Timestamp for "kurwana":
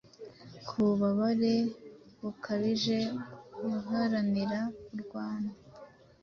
4.85-5.51